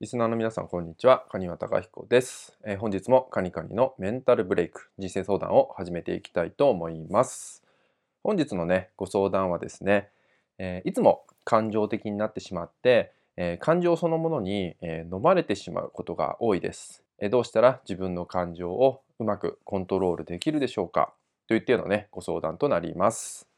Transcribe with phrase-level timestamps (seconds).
[0.00, 1.24] リスナーの皆さん、こんにちは。
[1.28, 7.64] 蟹和隆彦です、えー、本日もカニカニのメンタルブレイク、人生相談を始めていきたいと思います。
[8.22, 10.10] 本日のね、ご相談はですね、
[10.58, 21.12] えー、いつも感情的になってしまって、えー、感情そのものに、え飲まれてしまうことが多いです、えどうしたら自分の感情をうまくコントロールできるでしょうか？
[21.48, 23.48] といったようなね、ご相談となります。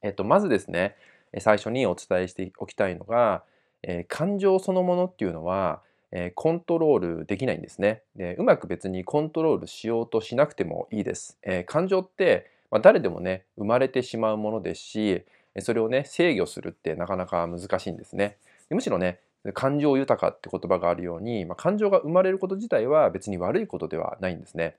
[0.00, 0.96] えっと、まずですね、
[1.38, 3.44] 最初にお伝えしておきたいのが、
[3.86, 5.80] えー、感情そのものっていうのは、
[6.10, 8.02] えー、コントロールできないんですね。
[8.16, 15.22] でうまく別にコントロールしようとしなくてもいいです、えー、感情って、まあ、誰でもね生まれてしまうものですし
[15.60, 18.36] それをね制御するってなかなか難しいんですね。
[18.70, 19.20] むしろね
[19.54, 24.76] 感情豊かって言葉があるように、まあ、感情が生まれること自体は別に悪いことではないんですね、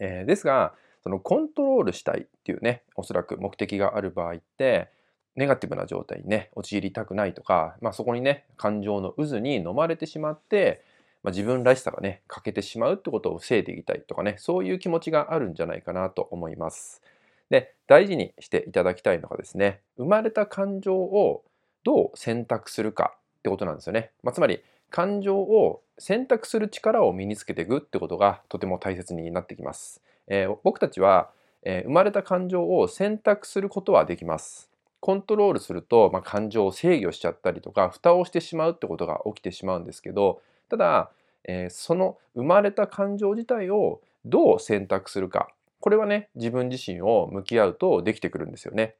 [0.00, 0.74] えー、ですが
[1.04, 4.88] そのコントロールしたいっていうねおそらく目的がある場合って
[5.36, 10.82] ネガティブな状態にね陥りたくないとか、まあ、そこにね感情の渦に飲まれてしまって、
[11.22, 17.02] まあ、自分らしさがね欠けてしまうってことを防いでいきたいとかねそういう気持ちがあるんじゃないかなと思います。
[17.50, 21.44] で大事にしていただきたいのがですね生まれた感情を
[21.84, 24.10] どう選択するかってことなんですよね。
[24.22, 30.00] まあ、つまり感情を選択する力を身につけていくってことがとても大切になってきます。
[30.26, 31.30] えー、僕たちは、
[31.62, 34.70] えー、生まれた感情を選択することはできます。
[35.04, 41.10] コントロールすると、まあ、感情を制御しちゃったりとか蓋をしてしまうってことが起きてしまうんですけどただ、
[41.44, 45.48] えー、その生まれた感情自体をどう選択するか
[45.80, 48.94] これはね自分自身を向き合うとできてくるんですよね。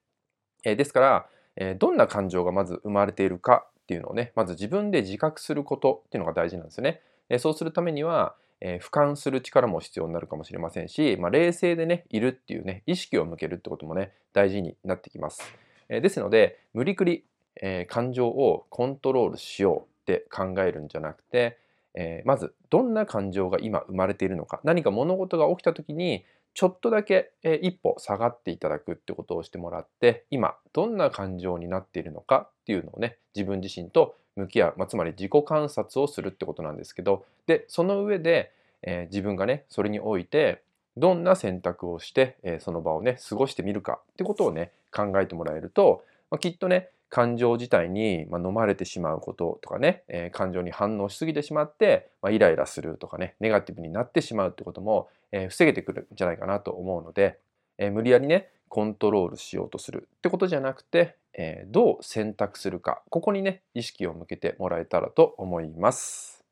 [0.65, 7.01] えー、ですから、えー、どんな感情がまず生まれているかっていうのをねまず自分で自覚することっていうのが大事なんですよね。
[7.31, 15.65] えそうするためには、え俯瞰する力も必要になるかもしれませんし、まあ、冷静でねいるっていうね意識を向けるってこともね大事になってきます。
[15.89, 17.25] えですので無理くり、
[17.57, 21.59] え感情をコントロールしようって考えるんじゃなくて、
[21.95, 40.63] えまずどんな感情が今生まれているのか何か物事が起きた時にちょっとだけ、え一歩下がっていただくってことをしてもらって今どんな感情になっているのかっていうのをね自分自身と向き合う、まあ、つまり自己観察をするってことなんですけどでその上で、えー、自分がねそれにおいて
[40.97, 57.39] どんな選択をして、え、その場をね過ごしてみるかってことをね考えてもらえると、まあ、きっとね感情自体に、ま飲まれてしまうこととかね、え、感情に反応しすぎてしまって、まあ、イライラするとかねネガティブになってしまうってことも、え、防げてくるんじゃないかなと思うので、
[57.79, 66.45] え、無理やりねコントロールしようとするってことじゃなくて、えどう選択するかここにね意識を向けてもらえたらと思います。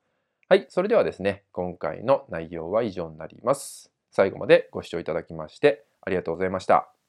[0.49, 3.92] はい、それではですね今回の内容は以上になります。
[4.13, 7.02] 最後までご視聴いただきましてありがとうございました。